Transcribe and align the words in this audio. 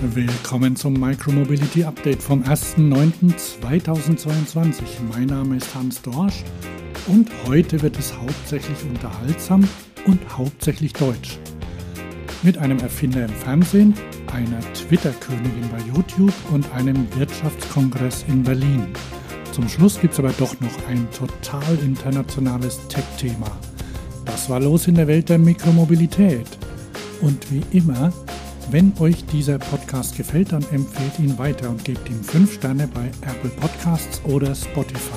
Willkommen 0.00 0.76
zum 0.76 0.92
Micromobility 0.92 1.82
Update 1.82 2.22
vom 2.22 2.44
1.9.2022. 2.44 4.82
Mein 5.10 5.26
Name 5.26 5.56
ist 5.56 5.74
Hans 5.74 6.00
Dorsch 6.02 6.44
und 7.08 7.28
heute 7.48 7.82
wird 7.82 7.98
es 7.98 8.16
hauptsächlich 8.16 8.84
unterhaltsam 8.84 9.68
und 10.06 10.20
hauptsächlich 10.38 10.92
deutsch. 10.92 11.40
Mit 12.44 12.58
einem 12.58 12.78
Erfinder 12.78 13.24
im 13.24 13.32
Fernsehen, 13.32 13.92
einer 14.32 14.60
Twitter-Königin 14.72 15.68
bei 15.72 15.80
YouTube 15.92 16.32
und 16.52 16.72
einem 16.74 17.08
Wirtschaftskongress 17.16 18.24
in 18.28 18.44
Berlin. 18.44 18.86
Zum 19.50 19.68
Schluss 19.68 20.00
gibt 20.00 20.12
es 20.12 20.20
aber 20.20 20.32
doch 20.38 20.60
noch 20.60 20.86
ein 20.88 21.08
total 21.10 21.76
internationales 21.84 22.78
Tech-Thema. 22.86 23.50
Das 24.24 24.48
war 24.48 24.60
los 24.60 24.86
in 24.86 24.94
der 24.94 25.08
Welt 25.08 25.28
der 25.28 25.38
Mikromobilität. 25.38 26.46
Und 27.20 27.50
wie 27.50 27.64
immer 27.76 28.12
wenn 28.70 28.92
euch 28.98 29.24
dieser 29.24 29.58
Podcast 29.58 30.16
gefällt, 30.16 30.52
dann 30.52 30.62
empfehlt 30.70 31.18
ihn 31.18 31.38
weiter 31.38 31.70
und 31.70 31.84
gebt 31.84 32.08
ihm 32.10 32.22
5 32.22 32.54
Sterne 32.54 32.86
bei 32.86 33.06
Apple 33.22 33.50
Podcasts 33.50 34.22
oder 34.24 34.54
Spotify. 34.54 35.14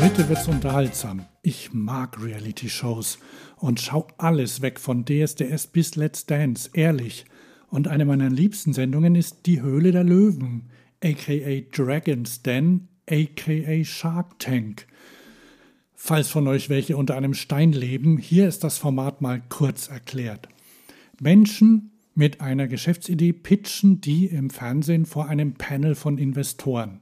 Heute 0.00 0.28
wird's 0.28 0.46
unterhaltsam. 0.46 1.26
Ich 1.42 1.72
mag 1.72 2.22
Reality-Shows 2.22 3.18
und 3.56 3.80
schau 3.80 4.06
alles 4.16 4.62
weg 4.62 4.78
von 4.78 5.04
DSDS 5.04 5.66
bis 5.66 5.96
Let's 5.96 6.26
Dance, 6.26 6.70
ehrlich. 6.72 7.24
Und 7.68 7.88
eine 7.88 8.04
meiner 8.04 8.30
liebsten 8.30 8.72
Sendungen 8.72 9.16
ist 9.16 9.46
Die 9.46 9.60
Höhle 9.60 9.90
der 9.90 10.04
Löwen, 10.04 10.70
aka 11.02 11.62
Dragon's 11.72 12.42
Den, 12.42 12.88
aka 13.10 13.84
Shark 13.84 14.38
Tank. 14.38 14.86
Falls 16.00 16.28
von 16.28 16.46
euch 16.46 16.68
welche 16.68 16.96
unter 16.96 17.16
einem 17.16 17.34
Stein 17.34 17.72
leben, 17.72 18.18
hier 18.18 18.46
ist 18.46 18.62
das 18.62 18.78
Format 18.78 19.20
mal 19.20 19.42
kurz 19.48 19.88
erklärt. 19.88 20.48
Menschen 21.20 21.90
mit 22.14 22.40
einer 22.40 22.68
Geschäftsidee 22.68 23.32
pitchen 23.32 24.00
die 24.00 24.26
im 24.26 24.48
Fernsehen 24.48 25.06
vor 25.06 25.28
einem 25.28 25.54
Panel 25.54 25.96
von 25.96 26.16
Investoren. 26.16 27.00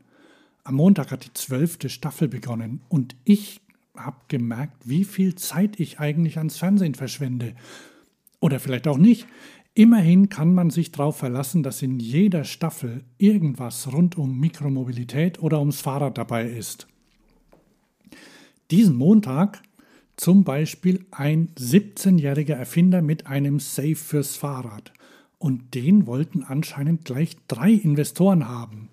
Am 0.64 0.76
Montag 0.76 1.10
hat 1.10 1.26
die 1.26 1.34
zwölfte 1.34 1.90
Staffel 1.90 2.26
begonnen 2.26 2.80
und 2.88 3.16
ich 3.24 3.60
habe 3.94 4.16
gemerkt, 4.28 4.88
wie 4.88 5.04
viel 5.04 5.34
Zeit 5.34 5.78
ich 5.78 6.00
eigentlich 6.00 6.38
ans 6.38 6.56
Fernsehen 6.56 6.94
verschwende. 6.94 7.54
Oder 8.40 8.60
vielleicht 8.60 8.88
auch 8.88 8.98
nicht. 8.98 9.26
Immerhin 9.74 10.30
kann 10.30 10.54
man 10.54 10.70
sich 10.70 10.90
darauf 10.90 11.18
verlassen, 11.18 11.62
dass 11.62 11.82
in 11.82 12.00
jeder 12.00 12.44
Staffel 12.44 13.04
irgendwas 13.18 13.92
rund 13.92 14.16
um 14.16 14.40
Mikromobilität 14.40 15.38
oder 15.42 15.60
ums 15.60 15.82
Fahrrad 15.82 16.16
dabei 16.16 16.48
ist 16.48 16.88
diesen 18.70 18.96
Montag 18.96 19.62
zum 20.16 20.44
Beispiel 20.44 21.04
ein 21.10 21.48
17-jähriger 21.58 22.54
Erfinder 22.54 23.02
mit 23.02 23.26
einem 23.26 23.60
Safe 23.60 23.96
fürs 23.96 24.36
Fahrrad. 24.36 24.92
Und 25.38 25.74
den 25.74 26.06
wollten 26.06 26.42
anscheinend 26.42 27.04
gleich 27.04 27.36
drei 27.48 27.70
Investoren 27.70 28.48
haben. 28.48 28.88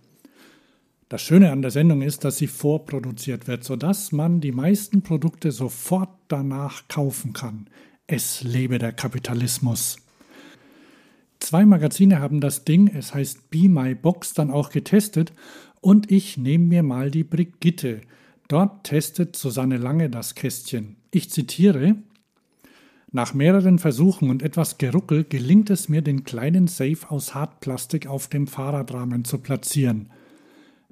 Das 1.07 1.21
Schöne 1.21 1.51
an 1.51 1.61
der 1.61 1.71
Sendung 1.71 2.01
ist, 2.01 2.23
dass 2.23 2.37
sie 2.37 2.47
vorproduziert 2.47 3.47
wird, 3.47 3.63
sodass 3.63 4.11
man 4.11 4.41
die 4.41 4.51
meisten 4.51 5.03
Produkte 5.03 5.51
sofort 5.51 6.09
danach 6.27 6.87
kaufen 6.87 7.33
kann. 7.33 7.67
Es 8.07 8.43
lebe 8.43 8.79
der 8.79 8.91
Kapitalismus. 8.91 9.97
Zwei 11.39 11.65
Magazine 11.65 12.19
haben 12.19 12.41
das 12.41 12.65
Ding, 12.65 12.87
es 12.87 13.13
heißt 13.13 13.49
Be 13.49 13.69
My 13.69 13.95
Box, 13.95 14.33
dann 14.33 14.49
auch 14.49 14.71
getestet 14.71 15.33
und 15.81 16.11
ich 16.11 16.37
nehme 16.37 16.65
mir 16.65 16.83
mal 16.83 17.11
die 17.11 17.23
Brigitte. 17.23 18.01
Dort 18.53 18.83
testet 18.83 19.35
Susanne 19.35 19.77
Lange 19.77 20.11
das 20.11 20.35
Kästchen. 20.35 20.97
Ich 21.09 21.31
zitiere 21.31 21.95
Nach 23.11 23.33
mehreren 23.33 23.79
Versuchen 23.79 24.29
und 24.29 24.43
etwas 24.43 24.77
Geruckel 24.77 25.23
gelingt 25.23 25.71
es 25.71 25.89
mir, 25.89 26.03
den 26.03 26.23
kleinen 26.23 26.67
Safe 26.67 27.09
aus 27.09 27.33
Hartplastik 27.33 28.05
auf 28.05 28.27
dem 28.27 28.45
Fahrradrahmen 28.45 29.25
zu 29.25 29.39
platzieren. 29.39 30.11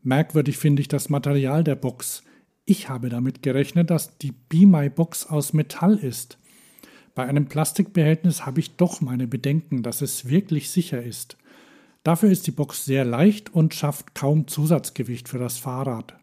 Merkwürdig 0.01 0.57
finde 0.57 0.81
ich 0.81 0.87
das 0.87 1.09
Material 1.09 1.63
der 1.63 1.75
Box. 1.75 2.23
Ich 2.65 2.89
habe 2.89 3.09
damit 3.09 3.43
gerechnet, 3.43 3.91
dass 3.91 4.17
die 4.17 4.31
Be 4.31 4.65
My 4.65 4.89
Box 4.89 5.27
aus 5.27 5.53
Metall 5.53 5.99
ist. 5.99 6.39
Bei 7.13 7.27
einem 7.27 7.45
Plastikbehältnis 7.45 8.43
habe 8.43 8.59
ich 8.59 8.75
doch 8.75 9.01
meine 9.01 9.27
Bedenken, 9.27 9.83
dass 9.83 10.01
es 10.01 10.27
wirklich 10.27 10.71
sicher 10.71 11.03
ist. 11.03 11.37
Dafür 12.01 12.31
ist 12.31 12.47
die 12.47 12.51
Box 12.51 12.85
sehr 12.85 13.05
leicht 13.05 13.53
und 13.53 13.75
schafft 13.75 14.15
kaum 14.15 14.47
Zusatzgewicht 14.47 15.29
für 15.29 15.37
das 15.37 15.59
Fahrrad. 15.59 16.15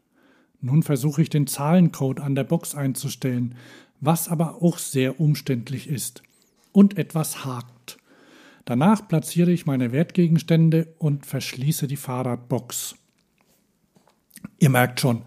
Nun 0.60 0.82
versuche 0.82 1.22
ich 1.22 1.30
den 1.30 1.46
Zahlencode 1.46 2.20
an 2.20 2.34
der 2.34 2.44
Box 2.44 2.74
einzustellen, 2.74 3.54
was 4.00 4.28
aber 4.28 4.62
auch 4.62 4.78
sehr 4.78 5.20
umständlich 5.20 5.88
ist 5.88 6.22
und 6.72 6.98
etwas 6.98 7.44
hakt. 7.44 7.98
Danach 8.64 9.08
platziere 9.08 9.50
ich 9.50 9.66
meine 9.66 9.92
Wertgegenstände 9.92 10.94
und 10.98 11.26
verschließe 11.26 11.86
die 11.86 11.96
Fahrradbox. 11.96 12.96
Ihr 14.58 14.70
merkt 14.70 15.00
schon, 15.00 15.22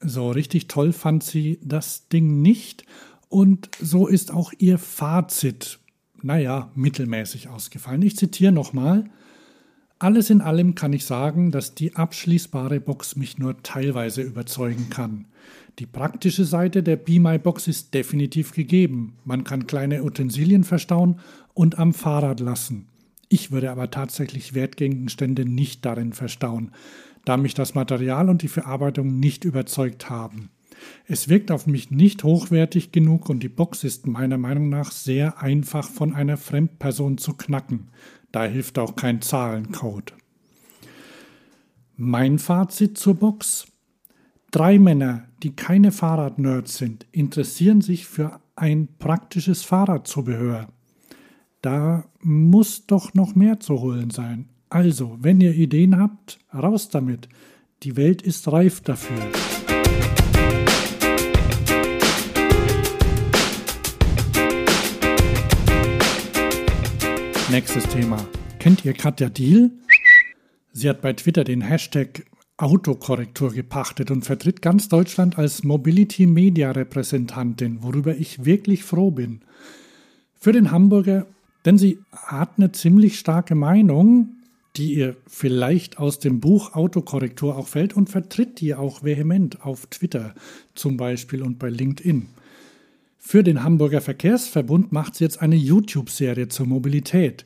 so 0.00 0.30
richtig 0.30 0.68
toll 0.68 0.92
fand 0.92 1.22
sie 1.22 1.60
das 1.62 2.08
Ding 2.08 2.42
nicht 2.42 2.84
und 3.28 3.70
so 3.80 4.08
ist 4.08 4.32
auch 4.32 4.52
ihr 4.58 4.78
Fazit, 4.78 5.78
naja, 6.22 6.70
mittelmäßig 6.74 7.48
ausgefallen. 7.48 8.02
Ich 8.02 8.16
zitiere 8.16 8.52
nochmal. 8.52 9.04
Alles 10.02 10.30
in 10.30 10.40
allem 10.40 10.74
kann 10.74 10.92
ich 10.92 11.04
sagen, 11.04 11.52
dass 11.52 11.76
die 11.76 11.94
abschließbare 11.94 12.80
Box 12.80 13.14
mich 13.14 13.38
nur 13.38 13.62
teilweise 13.62 14.20
überzeugen 14.20 14.90
kann. 14.90 15.26
Die 15.78 15.86
praktische 15.86 16.44
Seite 16.44 16.82
der 16.82 16.96
Be 16.96 17.20
My 17.20 17.38
Box 17.38 17.68
ist 17.68 17.94
definitiv 17.94 18.50
gegeben. 18.50 19.16
Man 19.24 19.44
kann 19.44 19.68
kleine 19.68 20.02
Utensilien 20.02 20.64
verstauen 20.64 21.20
und 21.54 21.78
am 21.78 21.94
Fahrrad 21.94 22.40
lassen. 22.40 22.88
Ich 23.28 23.52
würde 23.52 23.70
aber 23.70 23.92
tatsächlich 23.92 24.54
Wertgegenstände 24.54 25.44
nicht 25.44 25.84
darin 25.84 26.12
verstauen, 26.12 26.72
da 27.24 27.36
mich 27.36 27.54
das 27.54 27.76
Material 27.76 28.28
und 28.28 28.42
die 28.42 28.48
Verarbeitung 28.48 29.20
nicht 29.20 29.44
überzeugt 29.44 30.10
haben. 30.10 30.50
Es 31.06 31.28
wirkt 31.28 31.52
auf 31.52 31.68
mich 31.68 31.92
nicht 31.92 32.24
hochwertig 32.24 32.90
genug 32.90 33.28
und 33.28 33.40
die 33.40 33.48
Box 33.48 33.84
ist 33.84 34.08
meiner 34.08 34.36
Meinung 34.36 34.68
nach 34.68 34.90
sehr 34.90 35.40
einfach 35.40 35.88
von 35.88 36.12
einer 36.12 36.36
Fremdperson 36.36 37.18
zu 37.18 37.34
knacken. 37.34 37.90
Da 38.32 38.44
hilft 38.44 38.78
auch 38.78 38.96
kein 38.96 39.20
Zahlencode. 39.20 40.14
Mein 41.96 42.38
Fazit 42.38 42.98
zur 42.98 43.14
Box. 43.14 43.66
Drei 44.50 44.78
Männer, 44.78 45.28
die 45.42 45.54
keine 45.54 45.92
Fahrradnerds 45.92 46.76
sind, 46.76 47.06
interessieren 47.12 47.80
sich 47.80 48.06
für 48.06 48.40
ein 48.56 48.88
praktisches 48.98 49.62
Fahrradzubehör. 49.62 50.68
Da 51.60 52.04
muss 52.20 52.86
doch 52.86 53.14
noch 53.14 53.34
mehr 53.34 53.60
zu 53.60 53.80
holen 53.80 54.10
sein. 54.10 54.48
Also, 54.68 55.16
wenn 55.20 55.40
ihr 55.40 55.54
Ideen 55.54 55.98
habt, 55.98 56.38
raus 56.52 56.88
damit. 56.88 57.28
Die 57.82 57.96
Welt 57.96 58.22
ist 58.22 58.50
reif 58.50 58.80
dafür. 58.80 59.51
Nächstes 67.52 67.86
Thema. 67.86 68.16
Kennt 68.58 68.82
ihr 68.86 68.94
Katja 68.94 69.28
Diel? 69.28 69.72
Sie 70.72 70.88
hat 70.88 71.02
bei 71.02 71.12
Twitter 71.12 71.44
den 71.44 71.60
Hashtag 71.60 72.24
Autokorrektur 72.56 73.52
gepachtet 73.52 74.10
und 74.10 74.24
vertritt 74.24 74.62
ganz 74.62 74.88
Deutschland 74.88 75.36
als 75.36 75.62
Mobility 75.62 76.26
Media 76.26 76.70
Repräsentantin, 76.70 77.82
worüber 77.82 78.16
ich 78.16 78.46
wirklich 78.46 78.84
froh 78.84 79.10
bin. 79.10 79.42
Für 80.32 80.52
den 80.52 80.70
Hamburger, 80.70 81.26
denn 81.66 81.76
sie 81.76 81.98
hat 82.10 82.52
eine 82.56 82.72
ziemlich 82.72 83.18
starke 83.18 83.54
Meinung, 83.54 84.30
die 84.76 84.94
ihr 84.94 85.16
vielleicht 85.26 85.98
aus 85.98 86.20
dem 86.20 86.40
Buch 86.40 86.72
Autokorrektur 86.72 87.58
auch 87.58 87.68
fällt 87.68 87.94
und 87.94 88.08
vertritt 88.08 88.62
die 88.62 88.74
auch 88.74 89.04
vehement 89.04 89.60
auf 89.60 89.84
Twitter 89.88 90.34
zum 90.74 90.96
Beispiel 90.96 91.42
und 91.42 91.58
bei 91.58 91.68
LinkedIn. 91.68 92.28
Für 93.24 93.44
den 93.44 93.62
Hamburger 93.62 94.00
Verkehrsverbund 94.00 94.90
macht 94.90 95.14
sie 95.14 95.24
jetzt 95.24 95.40
eine 95.40 95.54
YouTube-Serie 95.54 96.48
zur 96.48 96.66
Mobilität. 96.66 97.44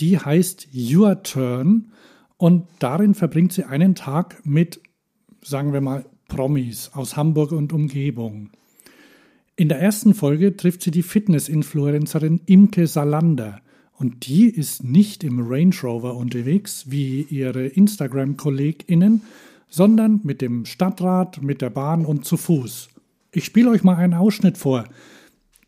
Die 0.00 0.18
heißt 0.18 0.70
Your 0.74 1.22
Turn 1.22 1.92
und 2.36 2.66
darin 2.80 3.14
verbringt 3.14 3.52
sie 3.52 3.62
einen 3.62 3.94
Tag 3.94 4.44
mit, 4.44 4.80
sagen 5.40 5.72
wir 5.72 5.80
mal, 5.80 6.04
Promis 6.26 6.90
aus 6.92 7.16
Hamburg 7.16 7.52
und 7.52 7.72
Umgebung. 7.72 8.50
In 9.54 9.68
der 9.68 9.80
ersten 9.80 10.12
Folge 10.12 10.56
trifft 10.56 10.82
sie 10.82 10.90
die 10.90 11.04
Fitness-Influencerin 11.04 12.40
Imke 12.46 12.88
Salander. 12.88 13.60
Und 13.92 14.26
die 14.26 14.50
ist 14.50 14.82
nicht 14.82 15.22
im 15.22 15.40
Range 15.48 15.76
Rover 15.84 16.16
unterwegs 16.16 16.86
wie 16.90 17.22
ihre 17.22 17.68
Instagram-KollegInnen, 17.68 19.22
sondern 19.68 20.20
mit 20.24 20.42
dem 20.42 20.64
Stadtrad, 20.64 21.42
mit 21.42 21.62
der 21.62 21.70
Bahn 21.70 22.04
und 22.04 22.24
zu 22.24 22.36
Fuß. 22.36 22.88
Ich 23.34 23.46
spiele 23.46 23.70
euch 23.70 23.82
mal 23.82 23.96
einen 23.96 24.12
Ausschnitt 24.12 24.58
vor. 24.58 24.84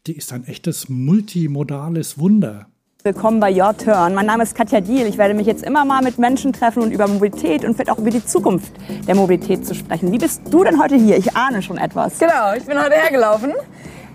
Die 0.07 0.15
ist 0.15 0.35
ein 0.35 0.47
echtes 0.47 0.91
multimodales 0.91 2.19
Wunder. 2.19 2.67
Willkommen 3.03 3.41
bei 3.41 3.51
Your 3.59 3.75
Turn. 3.75 4.13
Mein 4.15 4.27
Name 4.27 4.43
ist 4.43 4.55
Katja 4.55 4.83
Diel. 4.83 5.07
Ich 5.07 5.17
werde 5.17 5.33
mich 5.33 5.47
jetzt 5.47 5.65
immer 5.65 5.87
mal 5.87 6.03
mit 6.03 6.19
Menschen 6.19 6.53
treffen 6.53 6.83
und 6.83 6.93
über 6.93 7.09
Mobilität 7.09 7.65
und 7.65 7.73
vielleicht 7.73 7.89
auch 7.89 7.97
über 7.97 8.11
die 8.11 8.23
Zukunft 8.23 8.71
der 9.09 9.15
Mobilität 9.15 9.65
zu 9.65 9.75
sprechen. 9.75 10.13
Wie 10.13 10.19
bist 10.19 10.43
du 10.51 10.63
denn 10.63 10.79
heute 10.79 10.97
hier? 10.97 11.17
Ich 11.17 11.35
ahne 11.37 11.63
schon 11.63 11.79
etwas. 11.79 12.19
Genau, 12.19 12.53
ich 12.55 12.67
bin 12.67 12.79
heute 12.79 12.97
hergelaufen. 12.97 13.55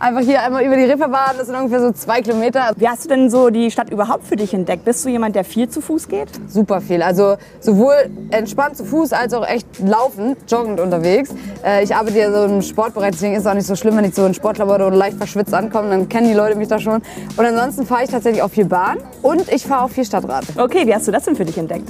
Einfach 0.01 0.21
hier 0.21 0.41
einmal 0.41 0.63
über 0.63 0.77
die 0.77 0.85
Reeperbahn, 0.85 1.35
das 1.37 1.47
sind 1.47 1.57
ungefähr 1.57 1.81
so 1.81 1.91
zwei 1.91 2.21
Kilometer. 2.21 2.71
Wie 2.77 2.87
hast 2.87 3.03
du 3.03 3.09
denn 3.09 3.29
so 3.29 3.49
die 3.49 3.69
Stadt 3.69 3.89
überhaupt 3.89 4.25
für 4.25 4.37
dich 4.37 4.53
entdeckt? 4.53 4.85
Bist 4.85 5.03
du 5.03 5.09
jemand, 5.09 5.35
der 5.35 5.43
viel 5.43 5.67
zu 5.67 5.81
Fuß 5.81 6.07
geht? 6.07 6.29
Super 6.47 6.79
viel. 6.79 7.01
Also 7.01 7.35
sowohl 7.59 8.09
entspannt 8.31 8.77
zu 8.77 8.85
Fuß 8.85 9.11
als 9.11 9.33
auch 9.33 9.45
echt 9.45 9.67
laufend, 9.79 10.37
joggend 10.49 10.79
unterwegs. 10.79 11.31
Äh, 11.65 11.83
ich 11.83 11.93
arbeite 11.93 12.17
ja 12.17 12.31
so 12.31 12.45
im 12.45 12.61
Sportbereich, 12.61 13.11
deswegen 13.11 13.33
ist 13.33 13.41
es 13.41 13.47
auch 13.47 13.53
nicht 13.53 13.67
so 13.67 13.75
schlimm, 13.75 13.97
wenn 13.97 14.05
ich 14.05 14.15
so 14.15 14.25
in 14.25 14.33
Sportklamotte 14.33 14.85
oder 14.85 14.95
leicht 14.95 15.17
verschwitzt 15.17 15.53
ankomme, 15.53 15.89
dann 15.89 16.07
kennen 16.07 16.29
die 16.29 16.33
Leute 16.33 16.57
mich 16.57 16.69
da 16.69 16.79
schon. 16.79 17.01
Und 17.35 17.45
ansonsten 17.45 17.85
fahre 17.85 18.05
ich 18.05 18.09
tatsächlich 18.09 18.41
auch 18.41 18.51
viel 18.51 18.65
Bahn 18.65 18.99
und 19.21 19.51
ich 19.51 19.65
fahre 19.65 19.83
auch 19.83 19.89
viel 19.89 20.05
Stadtrad. 20.05 20.45
Okay, 20.55 20.87
wie 20.87 20.95
hast 20.95 21.09
du 21.09 21.11
das 21.11 21.25
denn 21.25 21.35
für 21.35 21.43
dich 21.43 21.57
entdeckt? 21.57 21.89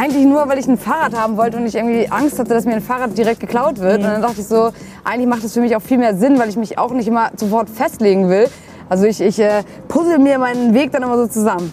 Eigentlich 0.00 0.26
nur, 0.26 0.48
weil 0.48 0.58
ich 0.58 0.68
ein 0.68 0.78
Fahrrad 0.78 1.16
haben 1.16 1.36
wollte 1.36 1.56
und 1.56 1.66
ich 1.66 1.74
irgendwie 1.74 2.08
Angst 2.08 2.38
hatte, 2.38 2.50
dass 2.50 2.64
mir 2.64 2.74
ein 2.74 2.80
Fahrrad 2.80 3.18
direkt 3.18 3.40
geklaut 3.40 3.80
wird. 3.80 3.98
Mhm. 3.98 4.06
Und 4.06 4.12
dann 4.12 4.22
dachte 4.22 4.40
ich 4.40 4.46
so, 4.46 4.70
eigentlich 5.02 5.26
macht 5.26 5.42
es 5.42 5.54
für 5.54 5.60
mich 5.60 5.74
auch 5.74 5.82
viel 5.82 5.98
mehr 5.98 6.14
Sinn, 6.14 6.38
weil 6.38 6.48
ich 6.48 6.56
mich 6.56 6.78
auch 6.78 6.92
nicht 6.92 7.08
immer 7.08 7.32
sofort 7.34 7.68
festlegen 7.68 8.28
will. 8.28 8.48
Also 8.88 9.06
ich, 9.06 9.20
ich 9.20 9.40
äh, 9.40 9.64
puzzle 9.88 10.20
mir 10.20 10.38
meinen 10.38 10.72
Weg 10.72 10.92
dann 10.92 11.02
immer 11.02 11.16
so 11.16 11.26
zusammen. 11.26 11.72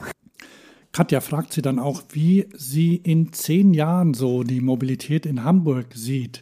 Katja 0.91 1.21
fragt 1.21 1.53
sie 1.53 1.61
dann 1.61 1.77
auch, 1.77 2.01
wie 2.13 2.49
sie 2.55 2.95
in 2.95 3.31
zehn 3.31 3.75
Jahren 3.75 4.15
so 4.15 4.41
die 4.41 4.59
Mobilität 4.59 5.27
in 5.27 5.43
Hamburg 5.43 5.85
sieht. 5.93 6.41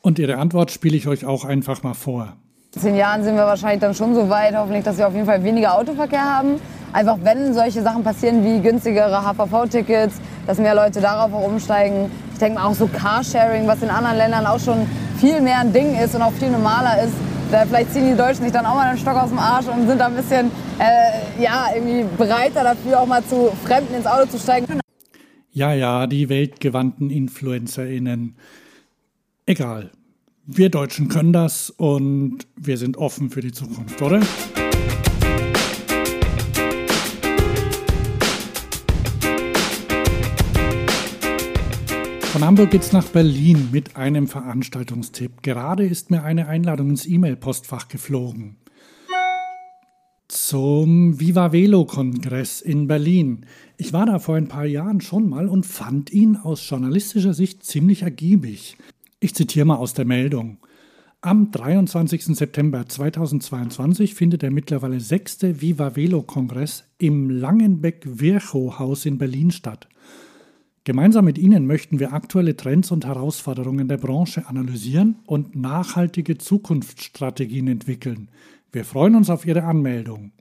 Und 0.00 0.20
ihre 0.20 0.36
Antwort 0.36 0.70
spiele 0.70 0.96
ich 0.96 1.08
euch 1.08 1.26
auch 1.26 1.44
einfach 1.44 1.82
mal 1.82 1.94
vor. 1.94 2.36
In 2.76 2.80
zehn 2.80 2.94
Jahren 2.94 3.24
sind 3.24 3.34
wir 3.34 3.46
wahrscheinlich 3.46 3.80
dann 3.80 3.94
schon 3.94 4.14
so 4.14 4.28
weit, 4.28 4.54
hoffentlich, 4.54 4.84
dass 4.84 4.96
wir 4.98 5.08
auf 5.08 5.14
jeden 5.14 5.26
Fall 5.26 5.42
weniger 5.42 5.76
Autoverkehr 5.76 6.22
haben. 6.22 6.60
Einfach 6.94 7.18
wenn 7.24 7.52
solche 7.52 7.82
Sachen 7.82 8.04
passieren 8.04 8.44
wie 8.44 8.60
günstigere 8.60 9.20
HVV-Tickets, 9.20 10.20
dass 10.46 10.58
mehr 10.58 10.76
Leute 10.76 11.00
darauf 11.00 11.34
auch 11.34 11.44
umsteigen. 11.44 12.08
Ich 12.32 12.38
denke 12.38 12.60
mal 12.60 12.66
auch 12.66 12.74
so 12.74 12.86
Carsharing, 12.86 13.66
was 13.66 13.82
in 13.82 13.90
anderen 13.90 14.16
Ländern 14.16 14.46
auch 14.46 14.60
schon 14.60 14.86
viel 15.18 15.40
mehr 15.40 15.58
ein 15.58 15.72
Ding 15.72 15.96
ist 15.98 16.14
und 16.14 16.22
auch 16.22 16.32
viel 16.34 16.50
normaler 16.50 17.02
ist. 17.02 17.14
Da 17.50 17.66
vielleicht 17.66 17.92
ziehen 17.92 18.06
die 18.08 18.16
Deutschen 18.16 18.44
sich 18.44 18.52
dann 18.52 18.64
auch 18.64 18.76
mal 18.76 18.94
den 18.94 18.98
Stock 18.98 19.16
aus 19.16 19.28
dem 19.28 19.40
Arsch 19.40 19.66
und 19.66 19.88
sind 19.88 19.98
da 19.98 20.06
ein 20.06 20.14
bisschen 20.14 20.52
äh, 20.78 21.42
ja, 21.42 21.66
irgendwie 21.74 22.04
bereiter 22.16 22.62
dafür, 22.62 23.00
auch 23.00 23.06
mal 23.06 23.24
zu 23.24 23.50
Fremden 23.64 23.94
ins 23.94 24.06
Auto 24.06 24.26
zu 24.26 24.38
steigen. 24.38 24.78
Ja, 25.50 25.72
ja, 25.72 26.06
die 26.06 26.28
weltgewandten 26.28 27.10
InfluencerInnen. 27.10 28.36
Egal. 29.46 29.90
Wir 30.46 30.70
Deutschen 30.70 31.08
können 31.08 31.32
das 31.32 31.70
und 31.70 32.46
wir 32.54 32.78
sind 32.78 32.98
offen 32.98 33.30
für 33.30 33.40
die 33.40 33.50
Zukunft, 33.50 34.00
oder? 34.00 34.20
Von 42.34 42.44
Hamburg 42.44 42.72
geht's 42.72 42.92
nach 42.92 43.06
Berlin 43.06 43.68
mit 43.70 43.94
einem 43.94 44.26
Veranstaltungstipp. 44.26 45.44
Gerade 45.44 45.86
ist 45.86 46.10
mir 46.10 46.24
eine 46.24 46.48
Einladung 46.48 46.90
ins 46.90 47.06
E-Mail-Postfach 47.06 47.86
geflogen. 47.86 48.56
Zum 50.26 51.20
Viva 51.20 51.52
Velo 51.52 51.84
Kongress 51.84 52.60
in 52.60 52.88
Berlin. 52.88 53.46
Ich 53.76 53.92
war 53.92 54.06
da 54.06 54.18
vor 54.18 54.34
ein 54.34 54.48
paar 54.48 54.64
Jahren 54.64 55.00
schon 55.00 55.28
mal 55.28 55.46
und 55.46 55.64
fand 55.64 56.12
ihn 56.12 56.36
aus 56.36 56.68
journalistischer 56.68 57.34
Sicht 57.34 57.62
ziemlich 57.62 58.02
ergiebig. 58.02 58.78
Ich 59.20 59.36
zitiere 59.36 59.66
mal 59.66 59.76
aus 59.76 59.94
der 59.94 60.04
Meldung. 60.04 60.58
Am 61.20 61.52
23. 61.52 62.36
September 62.36 62.84
2022 62.84 64.16
findet 64.16 64.42
der 64.42 64.50
mittlerweile 64.50 64.98
sechste 64.98 65.60
Viva 65.60 65.94
Velo 65.94 66.22
Kongress 66.22 66.82
im 66.98 67.30
Langenbeck-Virchow-Haus 67.30 69.06
in 69.06 69.18
Berlin 69.18 69.52
statt. 69.52 69.88
Gemeinsam 70.84 71.24
mit 71.24 71.38
Ihnen 71.38 71.66
möchten 71.66 71.98
wir 71.98 72.12
aktuelle 72.12 72.56
Trends 72.56 72.90
und 72.90 73.06
Herausforderungen 73.06 73.88
der 73.88 73.96
Branche 73.96 74.46
analysieren 74.46 75.16
und 75.24 75.56
nachhaltige 75.56 76.36
Zukunftsstrategien 76.36 77.68
entwickeln. 77.68 78.28
Wir 78.70 78.84
freuen 78.84 79.14
uns 79.14 79.30
auf 79.30 79.46
Ihre 79.46 79.64
Anmeldung. 79.64 80.32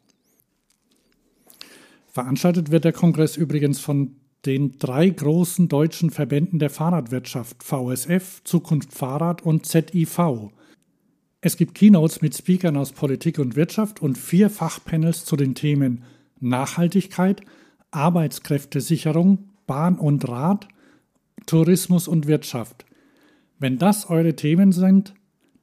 Veranstaltet 2.12 2.72
wird 2.72 2.84
der 2.84 2.92
Kongress 2.92 3.38
übrigens 3.38 3.80
von 3.80 4.18
den 4.46 4.78
drei 4.80 5.10
großen 5.10 5.70
deutschen 5.70 6.10
Verbänden 6.10 6.60
der 6.60 6.70
Fahrradwirtschaft 6.70 7.64
VSF, 7.64 8.44
Zukunft 8.44 8.94
Fahrrad 8.94 9.42
und 9.44 9.66
ZIV. 9.66 10.52
Es 11.40 11.56
gibt 11.56 11.74
Keynotes 11.74 12.22
mit 12.22 12.36
Speakern 12.36 12.76
aus 12.76 12.92
Politik 12.92 13.40
und 13.40 13.56
Wirtschaft 13.56 14.02
und 14.02 14.18
vier 14.18 14.50
Fachpanels 14.50 15.24
zu 15.24 15.38
den 15.38 15.56
Themen 15.56 16.04
Nachhaltigkeit, 16.42 17.42
Arbeitskräftesicherung, 17.92 19.53
Bahn 19.66 19.98
und 19.98 20.28
Rad, 20.28 20.68
Tourismus 21.46 22.08
und 22.08 22.28
Wirtschaft. 22.28 22.86
Wenn 23.60 23.78
das 23.78 24.10
eure 24.10 24.36
Themen 24.36 24.72
sind, 24.72 25.14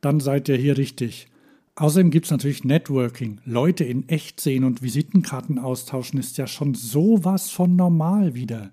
dann 0.01 0.21
seid 0.21 0.49
ihr 0.49 0.57
hier 0.57 0.79
richtig. 0.79 1.29
Außerdem 1.77 2.11
gibt 2.11 2.27
es 2.27 2.31
natürlich 2.31 2.65
Networking. 2.65 3.41
Leute 3.45 3.85
in 3.85 4.09
echt 4.09 4.41
sehen 4.41 4.65
und 4.65 4.83
Visitenkarten 4.83 5.59
austauschen 5.59 6.19
ist 6.19 6.37
ja 6.39 6.47
schon 6.47 6.75
sowas 6.75 7.51
von 7.51 7.77
normal 7.77 8.35
wieder. 8.35 8.73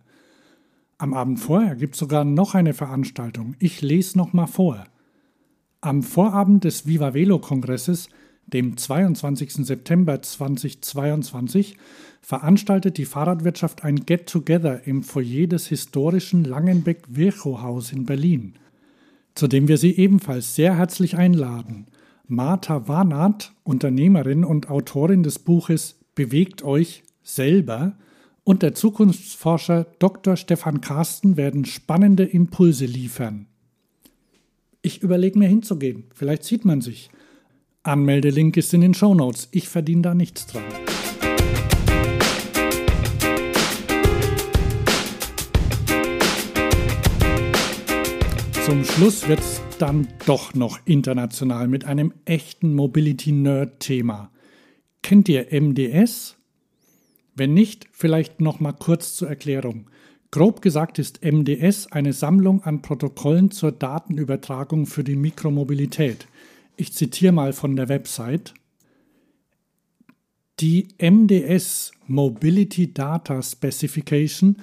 Am 0.97 1.13
Abend 1.13 1.39
vorher 1.39 1.75
gibt 1.75 1.93
es 1.93 1.99
sogar 1.99 2.25
noch 2.25 2.55
eine 2.55 2.73
Veranstaltung. 2.73 3.55
Ich 3.59 3.81
lese 3.81 4.17
noch 4.17 4.33
mal 4.33 4.47
vor. 4.47 4.83
Am 5.79 6.01
Vorabend 6.01 6.63
des 6.63 6.87
Viva 6.87 7.13
Velo 7.13 7.39
Kongresses 7.39 8.09
dem 8.47 8.77
22. 8.77 9.65
September 9.65 10.21
2022, 10.21 11.77
veranstaltet 12.21 12.97
die 12.97 13.05
Fahrradwirtschaft 13.05 13.83
ein 13.83 14.05
Get-Together 14.05 14.87
im 14.87 15.03
Foyer 15.03 15.47
des 15.47 15.67
historischen 15.67 16.43
Langenbeck-Virchow-Haus 16.43 17.91
in 17.91 18.05
Berlin, 18.05 18.55
zu 19.35 19.47
dem 19.47 19.67
wir 19.67 19.77
Sie 19.77 19.95
ebenfalls 19.95 20.55
sehr 20.55 20.75
herzlich 20.75 21.17
einladen. 21.17 21.85
Martha 22.27 22.87
Warnath, 22.87 23.53
Unternehmerin 23.63 24.43
und 24.43 24.69
Autorin 24.69 25.23
des 25.23 25.39
Buches 25.39 25.99
Bewegt 26.15 26.63
euch 26.63 27.03
selber, 27.21 27.95
und 28.43 28.63
der 28.63 28.73
Zukunftsforscher 28.73 29.85
Dr. 29.99 30.35
Stefan 30.35 30.81
Carsten 30.81 31.37
werden 31.37 31.65
spannende 31.65 32.23
Impulse 32.23 32.85
liefern. 32.85 33.45
Ich 34.81 35.03
überlege 35.03 35.37
mir 35.37 35.49
hinzugehen, 35.49 36.05
vielleicht 36.15 36.43
sieht 36.45 36.63
man 36.63 36.81
sich. 36.81 37.11
Anmeldelink 37.87 38.57
ist 38.57 38.73
in 38.73 38.81
den 38.81 38.93
Show 38.93 39.15
Notes. 39.15 39.47
Ich 39.51 39.69
verdiene 39.69 40.01
da 40.01 40.13
nichts 40.13 40.45
dran. 40.45 40.63
Zum 48.65 48.83
Schluss 48.83 49.29
wird 49.29 49.39
es 49.39 49.61
dann 49.79 50.09
doch 50.25 50.53
noch 50.53 50.79
international 50.83 51.69
mit 51.69 51.85
einem 51.85 52.13
echten 52.25 52.75
Mobility-Nerd-Thema. 52.75 54.31
Kennt 55.01 55.29
ihr 55.29 55.47
MDS? 55.51 56.35
Wenn 57.35 57.53
nicht, 57.53 57.87
vielleicht 57.93 58.41
noch 58.41 58.59
mal 58.59 58.73
kurz 58.73 59.15
zur 59.15 59.29
Erklärung. 59.29 59.89
Grob 60.31 60.61
gesagt 60.61 60.99
ist 60.99 61.23
MDS 61.23 61.93
eine 61.93 62.11
Sammlung 62.11 62.61
an 62.63 62.81
Protokollen 62.81 63.51
zur 63.51 63.71
Datenübertragung 63.71 64.85
für 64.85 65.05
die 65.05 65.15
Mikromobilität. 65.15 66.27
Ich 66.79 66.93
zitiere 66.93 67.33
mal 67.33 67.53
von 67.53 67.75
der 67.75 67.89
Website. 67.89 68.53
Die 70.59 70.87
MDS 71.01 71.91
Mobility 72.05 72.93
Data 72.93 73.41
Specification 73.41 74.57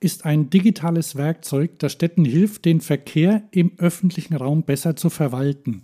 ist 0.00 0.24
ein 0.24 0.48
digitales 0.48 1.16
Werkzeug, 1.16 1.78
das 1.78 1.92
Städten 1.92 2.24
hilft, 2.24 2.64
den 2.64 2.80
Verkehr 2.80 3.42
im 3.50 3.72
öffentlichen 3.78 4.34
Raum 4.34 4.62
besser 4.62 4.96
zu 4.96 5.10
verwalten. 5.10 5.82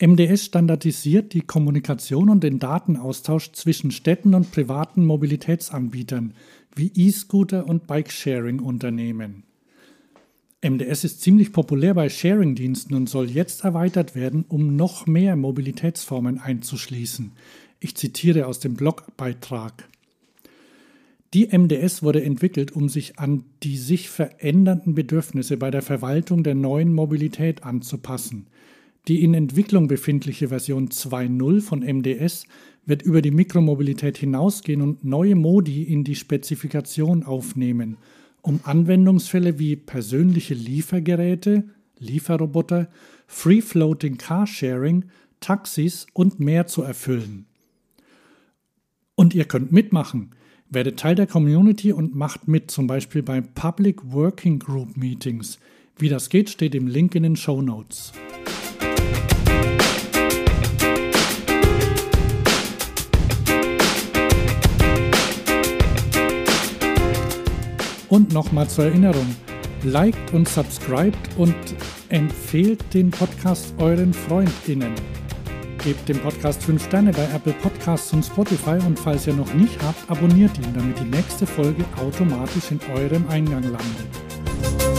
MDS 0.00 0.44
standardisiert 0.44 1.32
die 1.32 1.40
Kommunikation 1.40 2.30
und 2.30 2.44
den 2.44 2.60
Datenaustausch 2.60 3.50
zwischen 3.52 3.90
Städten 3.90 4.32
und 4.34 4.52
privaten 4.52 5.04
Mobilitätsanbietern 5.04 6.34
wie 6.74 6.92
E-Scooter 6.94 7.66
und 7.66 7.88
Bike-Sharing-Unternehmen. 7.88 9.45
MDS 10.62 11.04
ist 11.04 11.20
ziemlich 11.20 11.52
populär 11.52 11.94
bei 11.94 12.08
Sharing-Diensten 12.08 12.94
und 12.94 13.08
soll 13.08 13.30
jetzt 13.30 13.64
erweitert 13.64 14.14
werden, 14.14 14.44
um 14.48 14.74
noch 14.74 15.06
mehr 15.06 15.36
Mobilitätsformen 15.36 16.38
einzuschließen. 16.38 17.32
Ich 17.78 17.94
zitiere 17.94 18.46
aus 18.46 18.58
dem 18.58 18.74
Blogbeitrag. 18.74 19.88
Die 21.34 21.46
MDS 21.46 22.02
wurde 22.02 22.22
entwickelt, 22.22 22.72
um 22.72 22.88
sich 22.88 23.18
an 23.18 23.44
die 23.62 23.76
sich 23.76 24.08
verändernden 24.08 24.94
Bedürfnisse 24.94 25.58
bei 25.58 25.70
der 25.70 25.82
Verwaltung 25.82 26.42
der 26.42 26.54
neuen 26.54 26.94
Mobilität 26.94 27.64
anzupassen. 27.64 28.46
Die 29.08 29.22
in 29.22 29.34
Entwicklung 29.34 29.88
befindliche 29.88 30.48
Version 30.48 30.88
2.0 30.88 31.60
von 31.60 31.80
MDS 31.80 32.46
wird 32.86 33.02
über 33.02 33.20
die 33.20 33.30
Mikromobilität 33.30 34.16
hinausgehen 34.16 34.80
und 34.80 35.04
neue 35.04 35.34
Modi 35.34 35.82
in 35.82 36.02
die 36.02 36.16
Spezifikation 36.16 37.24
aufnehmen– 37.24 37.98
um 38.46 38.60
Anwendungsfälle 38.62 39.58
wie 39.58 39.74
persönliche 39.74 40.54
Liefergeräte, 40.54 41.64
Lieferroboter, 41.98 42.88
Free-Floating 43.26 44.18
Carsharing, 44.18 45.06
Taxis 45.40 46.06
und 46.12 46.38
mehr 46.38 46.68
zu 46.68 46.82
erfüllen. 46.82 47.46
Und 49.16 49.34
ihr 49.34 49.46
könnt 49.46 49.72
mitmachen. 49.72 50.30
Werdet 50.70 51.00
Teil 51.00 51.16
der 51.16 51.26
Community 51.26 51.92
und 51.92 52.14
macht 52.14 52.46
mit, 52.46 52.70
zum 52.70 52.86
Beispiel 52.86 53.24
bei 53.24 53.40
Public 53.40 54.12
Working 54.12 54.60
Group 54.60 54.96
Meetings. 54.96 55.58
Wie 55.98 56.08
das 56.08 56.28
geht, 56.28 56.48
steht 56.48 56.76
im 56.76 56.86
Link 56.86 57.16
in 57.16 57.24
den 57.24 57.36
Show 57.36 57.60
Notes. 57.60 58.12
Und 68.08 68.32
nochmal 68.32 68.68
zur 68.68 68.84
Erinnerung, 68.84 69.34
liked 69.82 70.32
und 70.32 70.48
subscribt 70.48 71.36
und 71.36 71.54
empfehlt 72.08 72.82
den 72.94 73.10
Podcast 73.10 73.74
euren 73.78 74.12
FreundInnen. 74.12 74.94
Gebt 75.82 76.08
dem 76.08 76.18
Podcast 76.18 76.62
5 76.64 76.84
Sterne 76.84 77.12
bei 77.12 77.24
Apple 77.34 77.54
Podcasts 77.54 78.12
und 78.12 78.24
Spotify 78.24 78.78
und 78.86 78.98
falls 78.98 79.26
ihr 79.26 79.34
noch 79.34 79.52
nicht 79.54 79.80
habt, 79.82 80.10
abonniert 80.10 80.56
ihn, 80.58 80.74
damit 80.74 80.98
die 80.98 81.04
nächste 81.04 81.46
Folge 81.46 81.84
automatisch 82.00 82.70
in 82.70 82.80
eurem 82.94 83.26
Eingang 83.28 83.62
landet. 83.62 84.95